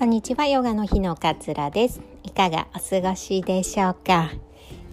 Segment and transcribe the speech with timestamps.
[0.00, 2.00] こんにちは、ヨガの日のかつらです。
[2.22, 4.30] いかがお過ごしでしょうか？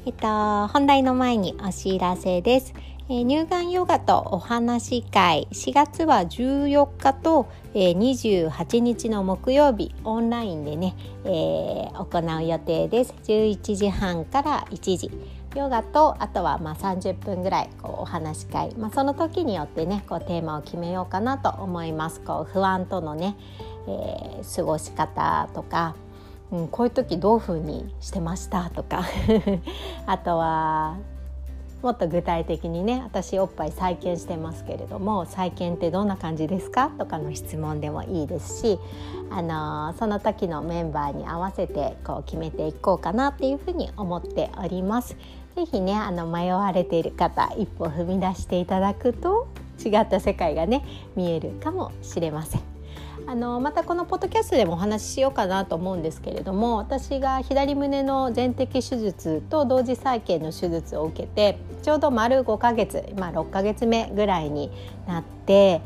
[0.05, 2.73] えっと、本題の前にお知らせです。
[3.07, 10.93] えー、乳がんヨガとお話会4月は14日と、えー、28日の木曜日オンラインでね、
[11.23, 15.09] えー、行う予定です11時半から1時
[15.55, 23.37] ヨガとあとはまあ30分ぐらいこうお話し会、まあ、その時によってねこうテーマを決めようかなと思いますこう不安とのね、
[23.87, 25.95] えー、過ごし方とか、
[26.51, 29.03] うん、こういう時どういうふうにしてましたとか
[30.05, 30.97] あとは
[31.81, 38.79] もっと具体的にね私おっぱい再建してますけれども再建ってどんな感じですかとかの質問でもいいですし、
[39.29, 45.15] あのその時のメンバーに合わせてこう決めていこうかなっていうふうに思っております。
[45.55, 49.47] ぜひねあの迷われている方一歩踏み出していただくと
[49.83, 50.83] 違った世界がね
[51.15, 52.76] 見えるかもしれません。
[53.29, 64.71] あのまたこのポッドキャストでもお話ししようかなと思うんですけれども私が左胸の全摘手術と同時再建の手術を受けてちょうど丸5ヶ月、まあ、6ヶ月目ぐらいに
[65.07, 65.81] なって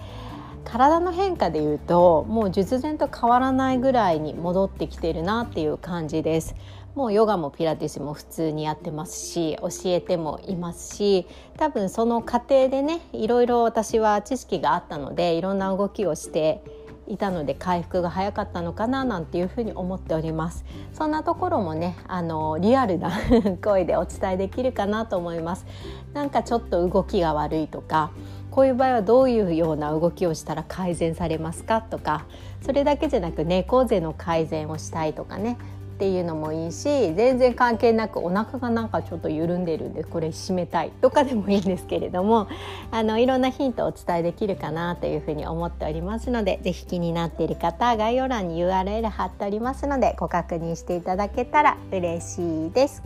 [0.65, 6.55] 体の変化でいうともう術前と変わらないぐらいに戻ってきてるなっていう感じです。
[6.93, 11.25] もうヨガもピラティスも普通にやってますし教えてもいますし
[11.57, 16.61] 多分その過程でねいろいろ私は知識があったのでいろんな動きをして
[17.07, 20.63] いたので回復が早かったのかななんていうふうに思っております。
[20.93, 23.11] そんなところもねあのリアルな
[23.63, 25.65] 声でお伝えできるかなと思います。
[26.13, 28.11] なんかちょっと動きが悪いとか
[28.51, 32.25] こういう場合はどういうような動きをしたら改善されますかとか
[32.61, 35.57] それだけじゃなく猫背の改善をしたいとかね
[36.01, 42.47] っていうのもいいし全然関係なくお腹がなんかちょっと緩んでるんでこれ締めたいとかでもいいんですけれども
[42.89, 53.03] あのいろんなヒントをお伝えできるかなというふうに思っておりますので是非気になっている方概要欄に URL 貼っておりますのでご確認していただけたら嬉しいです。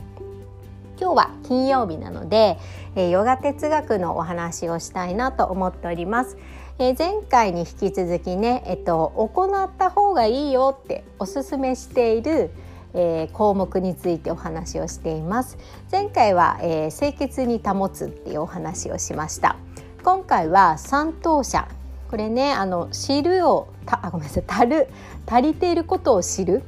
[0.98, 2.56] 今日は金曜日なので、
[2.94, 6.38] えー、ヨガ哲学のお話をしたいなと思っております。
[6.78, 12.48] えー、前回に引き続きね、えっと、行った方がいいよっておすすめしている
[12.96, 15.58] えー、項目についてお話をしています。
[15.92, 19.56] 前回は、えー、清潔に保つっていうお話をしました。
[20.02, 21.68] 今回は三等者。
[22.10, 24.44] これねあの知るをたあごめんなさい。
[24.48, 24.88] 足る
[25.26, 26.62] 足りていることを知る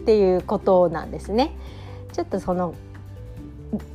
[0.00, 1.54] っていうことなんですね。
[2.12, 2.74] ちょっとその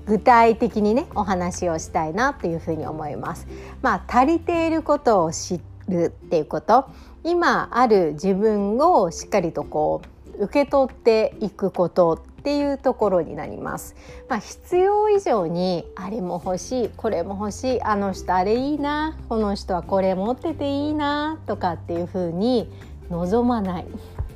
[0.06, 3.48] 具体的にねお話をしたいなっていうふうに思います。
[3.82, 5.60] まあ足りていることを知
[5.90, 6.86] るっていうこと。
[7.26, 13.96] 今ある自分をしっかりとこう受け取っていくことっていうところになります。
[14.30, 22.72] まあ、必要以上にあれも欲しいこれも欲しいあの人あれいいなこの人はこれ持ってていいなとかっていうふうに
[23.10, 23.88] 望まない。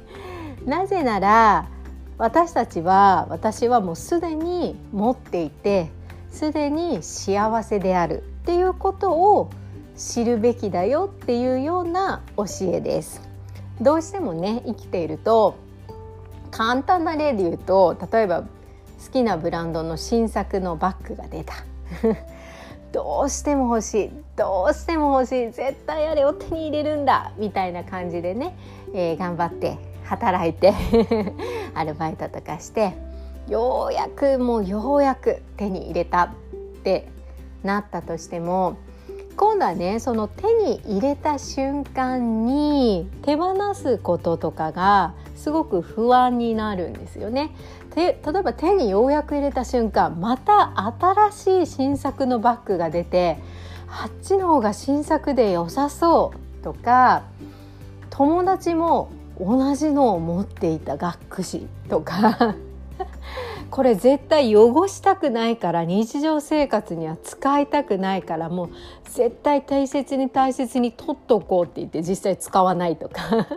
[0.66, 1.68] なぜなら
[2.18, 5.92] 私たちは私はもうすでに持っていて
[6.32, 9.50] すでに幸せであるっていうことを
[9.96, 13.22] 知るべきだよっていうような教えです。
[13.82, 15.56] どうしてもね生きていると
[16.52, 18.48] 簡単な例で言うと例えば好
[19.12, 21.54] きなブランドの新作のバッグが出た。
[22.92, 24.12] どうしても欲しい。
[24.36, 25.52] どうしても欲しい。
[25.52, 27.32] 絶対あれを手に入れるんだ。
[27.38, 28.58] みたいな感じでね、
[28.94, 30.74] えー、頑張って働いて
[31.76, 32.94] アルバイトとかして
[33.48, 36.30] ようやくもうようやく手に入れたっ
[36.84, 37.08] て
[37.64, 38.78] なったとしても
[39.40, 47.56] 今度はねその手に入れた瞬間に手放すこととかがすごく不安になるんですよね。
[47.96, 50.74] 例えば手にようやく入れた瞬間また
[51.32, 53.40] 新しい新作のバッグが出て
[53.88, 57.24] あっちの方が新作で良さそうとか
[58.10, 62.56] 友達も同じのを持っていた学区誌とか
[63.72, 68.70] これ絶対汚したくないから日常生活には使いたくないからもう
[69.06, 73.22] 絶対大切に大切に取っとこうって言って実際使わないとか。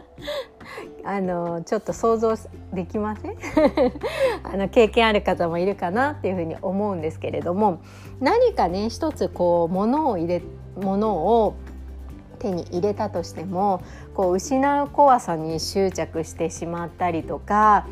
[1.05, 2.35] あのちょっと想像
[2.73, 3.35] できません？
[4.45, 7.81] あの経験ある方もいるかなっていうふうに思うんですけれども
[8.21, 10.43] 何かね一つこう物を入れ
[10.81, 11.55] 物を
[12.39, 13.83] 手に入れたとしても
[14.15, 17.87] こう失う怖さに執着してしまったりとか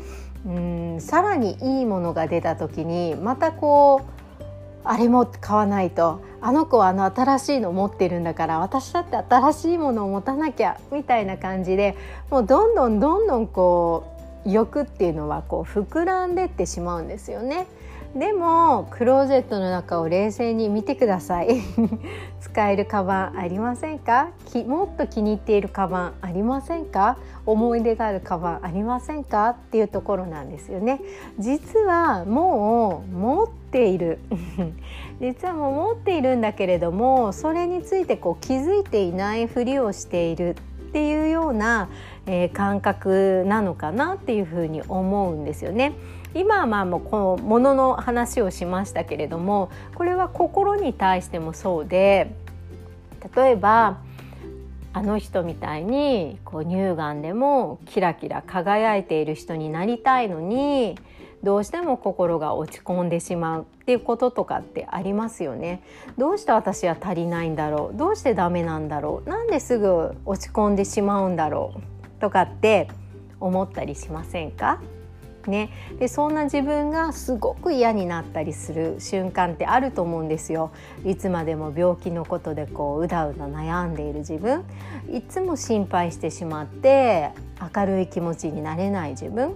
[0.45, 4.21] うんさらにいいものが出た時にまたこう
[4.83, 11.95] あれも買わないとあの子はあの新しいの持ってるんだから私だって新しいものを持たなきゃみたいな感じで
[12.31, 14.15] もうどんどんどんどんこ
[14.45, 17.67] う欲っていうのはこう膨らんでってしまうんですよね。
[18.15, 21.61] でもクローゼットの中を冷静に見てください。
[22.41, 24.31] 使えるカバンありませんか？
[24.67, 27.17] もっと気に入っているカバンありませんか？
[27.45, 29.49] 思い出があるカバンありませんか？
[29.51, 30.99] っていうところなんですよね。
[31.39, 34.19] 実はもう持っている。
[35.21, 40.55] 実はもう持っているんだけれどもそれについてこう気づいていないふりをしている。
[40.89, 41.87] っていうような、
[42.25, 45.93] えー、感覚なのかなっていうふうに思うんですよね。
[46.33, 52.33] 今はまあもうこのものの話をしましたけれどもこれは心に対してもそうで
[53.35, 53.99] 例えば
[54.93, 60.97] あの人みたいにこう乳がんでもキラキラ輝いている人になりたいのに
[61.43, 65.81] どうしても心が落ち込んでしまうっていうこととかってありますよね。
[66.17, 67.97] どうして私は足りないんだろう？
[67.97, 69.29] どうしてダメなんだろう？
[69.29, 72.21] なんですぐ落ち込んでしまうんだろう？
[72.21, 72.89] とかって
[73.39, 74.81] 思ったりしませんか？
[75.49, 80.71] ね、でそんな自分がすごく嫌になったりする瞬間ってあると思うんですよ。
[81.05, 84.63] いつまでも病気のことでこううだうだ悩んでいる自分。
[85.11, 87.31] いつも心配してしまって
[87.75, 89.55] 明るい気持ちになれない自分。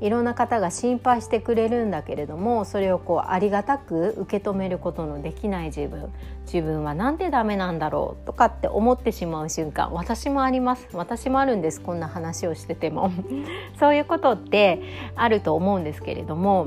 [0.00, 6.12] いろんな方が心配してくれるんだけれどもそれをこうありがたく受け止めることのできない自分。
[6.44, 10.88] 自分はなんでダメなんだろうとかって思ってしまう瞬間私もあります。
[10.92, 11.80] 私もあるんです。
[11.80, 13.10] こんな話をしてても。
[13.80, 14.82] そういうことって
[15.16, 16.66] あると思うんですけれども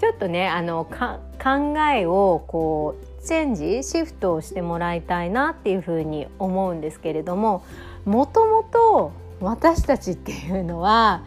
[0.00, 7.62] ちょっとねあの考えをこうチェンジシフトをしてもらいたいなっていうふうに思うんですけれども
[8.06, 11.22] もともと私たちっていうのは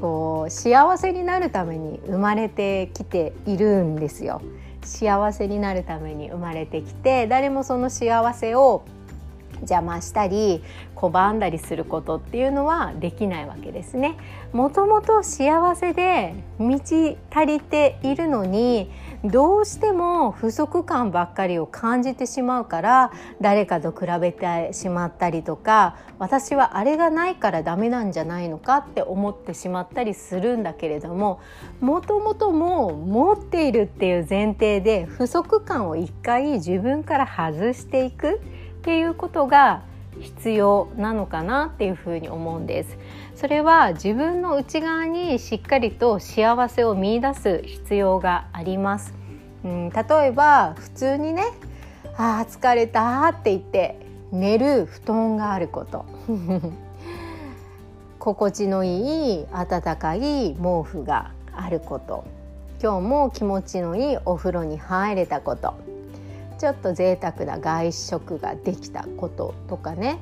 [0.00, 4.40] こう幸せになるために生まれてきているんですよ。
[4.82, 8.84] 幸せになるために生まれてきて誰もその幸せを
[9.60, 10.62] 邪魔したり
[10.94, 14.16] 拒んだりすることっていうのはできないわけですね。
[14.52, 18.90] もともと幸せで満ち足りているのに
[19.24, 31.40] どうしても不足感ばっかりを感じてしまうから誰かと比べてしまったりとか私はあれがないからダメなんじゃないのかって思ってしまったりするんだけれども
[31.80, 38.38] もともともう持っているっていう前提で不足感を一回自分から外していくっ
[38.82, 39.82] ていうことが
[40.20, 42.98] 必要なのかなっていうふうに思うんです。
[43.38, 49.14] それは自分の内側にしっかりと幸せを見出す必要があります。
[49.64, 51.44] うん、例えば普通にね
[52.18, 54.00] 「あー疲れた」って言って
[54.32, 56.04] 寝る布団があること。
[58.18, 62.24] 心地のいい暖かい毛布があること。
[62.82, 65.74] 今日も気持ちのいいお風呂に入れたこと。
[66.58, 70.18] ちょっと贅沢な外食ができたこととかね。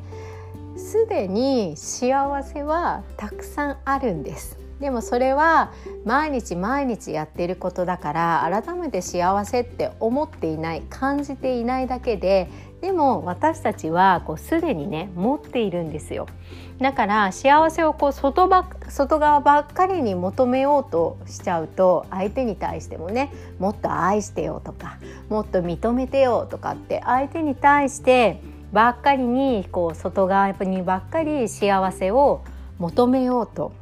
[0.76, 4.58] すでに幸せはたくさんあるんです。
[4.81, 5.73] でもそれは
[6.05, 12.50] 毎日毎日やっていることだから改めて幸せって思っていない感じていないだけで
[12.82, 16.26] でも私たちはこうすでにね持っているんですよ。
[16.78, 24.99] だから幸せをこう外ば外側ばっかりに求めようとしちゃうと相手に対してもねもっと愛してよとか
[25.31, 32.42] もっと認めてよとかって相手に対してばっかりにこう外側にばっかり幸せを
[32.78, 33.72] 求めようと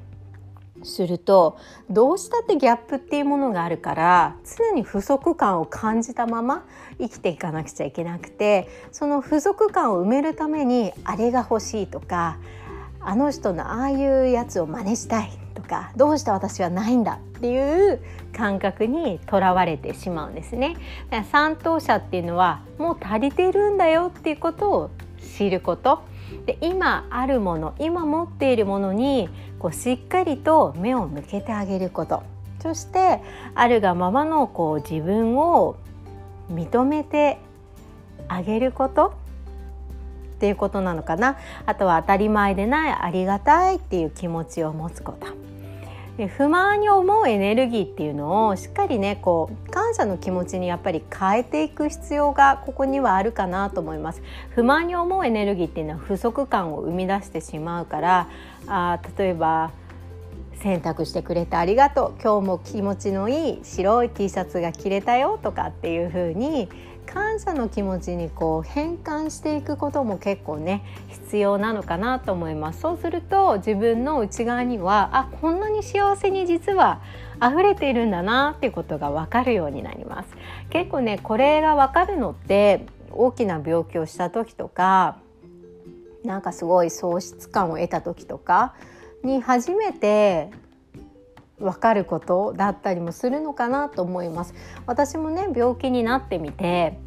[0.82, 1.58] すると
[1.90, 6.66] どうしたってギャップっていうものがあるから常に不足感を感じたまま
[6.98, 12.38] 生きていかなくちゃいけなくてその不足感を埋めるためにあれが欲しいとか
[13.00, 18.00] あの人のああいうやつを真似したいとかどうして私はないんだっていう
[18.34, 20.76] 感覚にとらわれてしまうんですね。
[21.30, 24.90] 三等者っていうのはもう足りてるんだよっていうことを
[25.36, 26.02] 知ること。
[26.46, 32.22] で今あるもの今持っているものにこうしっかりと目を向けてあげること。
[32.60, 33.20] そして
[33.54, 35.76] あるがままのこう自分を
[36.50, 37.38] 認めて
[38.28, 39.14] あげること。
[40.34, 41.38] っていうことなのかな。
[41.64, 45.28] あとは当たり前でないありがたいっていう気持ちを持つこと。
[46.16, 54.22] 不満に思うエネルギーっていうのをしっかりねこう感謝の気持ちにやっぱり変えていく必要がここにはあるかなと思います。
[54.50, 58.28] 不満に思うエネルギーっていうのは不足感を生み出してしまうから
[58.68, 59.72] あ例えば
[60.60, 66.68] 洗濯してくれてありがとう今日も気持ちのいい白い T シャツが着れたよとかっていう風に
[67.06, 72.80] 感謝の気持ちにこう変換していくことも結構ね必要なのかなと思います。
[72.80, 77.00] そうすると自分の内側にはあこんなに幸せに実は
[77.42, 80.28] 溢れているんだなっていうことが分かるようになります。
[80.70, 85.18] 結構ねこれが分かるのって大きな病気をした時とか
[86.24, 88.74] なんかすごい喪失感を得た時とか
[89.22, 90.50] に初めて
[91.58, 94.54] 分かることだったりもするのかなと思います
[94.86, 96.98] 私もね病気になってみて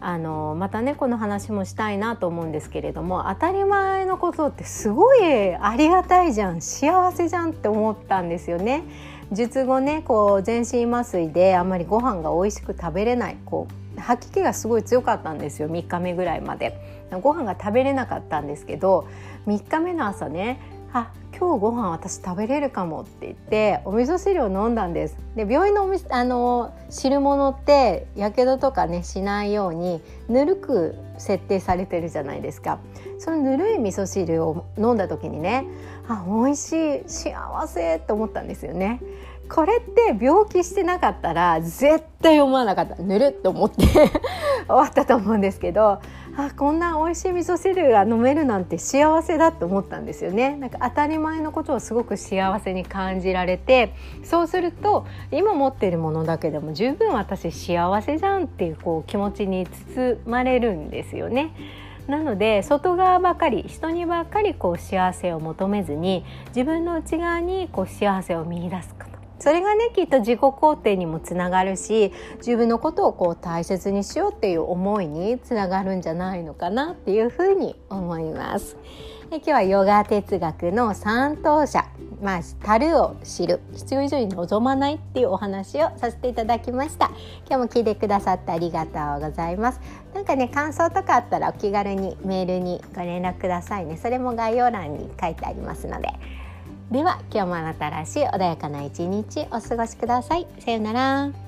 [0.00, 8.82] あのまたねこの話もしたいなと思うんですけれども当たり前のことってすごいありがたいじゃん幸せじゃんって思ったんですよね。
[9.32, 19.08] 術後ねこう全身麻酔であんまりご飯が美味しく食べれないこう吐き気がすごい強かったんですよ3日目ぐらいまでご飯が食べれなかったんですけど
[19.46, 20.60] 3日目の朝ね
[20.92, 25.16] あ今日ご飯私食べれるかもって言ってお味噌汁を飲んだんです。
[25.34, 32.78] で病院のおみあの汁物ってやけどとかねしないようにぬるく設定されてるじゃないですか。
[33.18, 35.66] そのぬるい味噌汁を飲んだ時にね
[36.08, 39.00] あ美味しい幸せと思ったんですよね。
[39.48, 42.94] これって病気してなかったら絶対思わなかった。
[43.02, 44.10] ぬるって思って 終
[44.68, 45.98] わったと思うんですけど
[46.36, 61.54] あこんな美味しい味噌汁が飲めるなんて幸せだと思ったんですよねなんか当たり前のことをすごく幸せに感じられてそうすると今持ってるものだけでも十分私幸せじゃんっていうこう気持ちに包まれるんですよね。
[62.08, 78.76] なので外側ばかり人にばかりこう幸せを求めずに自分の内側にこう幸せを見出すことそれがねきっと自己肯定にもつながるし自分のことをこう大切にしようっていう思いにつながるんじゃないのかなっていうふうに思います。
[79.30, 81.84] 今日はヨガ哲学の三等者
[82.24, 87.10] まあ、樽を知る必要以上に望まないっていうお話をさせていただきました。
[87.46, 89.80] 今日も聞いてくださってありがとうございます。
[90.14, 93.98] なんかね感想とかあったらお気軽にメールにご連絡くださいね。
[93.98, 96.08] それも概要欄に書いてありますので。
[96.90, 100.46] では今日もあなたらしい穏やかな一日お過ごしください。
[100.60, 101.43] さようなら。